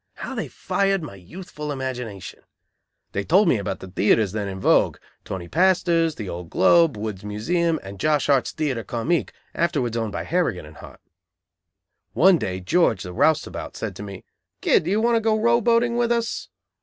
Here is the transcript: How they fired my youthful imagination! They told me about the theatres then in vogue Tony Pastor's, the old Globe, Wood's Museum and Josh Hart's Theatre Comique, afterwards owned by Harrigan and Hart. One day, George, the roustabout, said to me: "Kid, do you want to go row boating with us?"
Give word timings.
How 0.15 0.33
they 0.33 0.47
fired 0.47 1.03
my 1.03 1.13
youthful 1.13 1.71
imagination! 1.71 2.39
They 3.11 3.23
told 3.23 3.47
me 3.47 3.59
about 3.59 3.81
the 3.81 3.87
theatres 3.87 4.31
then 4.31 4.47
in 4.47 4.59
vogue 4.59 4.97
Tony 5.23 5.47
Pastor's, 5.47 6.15
the 6.15 6.27
old 6.27 6.49
Globe, 6.49 6.97
Wood's 6.97 7.23
Museum 7.23 7.79
and 7.83 7.99
Josh 7.99 8.25
Hart's 8.25 8.51
Theatre 8.51 8.83
Comique, 8.83 9.31
afterwards 9.53 9.95
owned 9.95 10.11
by 10.11 10.23
Harrigan 10.23 10.65
and 10.65 10.77
Hart. 10.77 11.01
One 12.13 12.39
day, 12.39 12.59
George, 12.61 13.03
the 13.03 13.13
roustabout, 13.13 13.77
said 13.77 13.95
to 13.97 14.01
me: 14.01 14.23
"Kid, 14.59 14.85
do 14.85 14.89
you 14.89 14.99
want 14.99 15.17
to 15.17 15.21
go 15.21 15.39
row 15.39 15.61
boating 15.61 15.97
with 15.97 16.11
us?" 16.11 16.49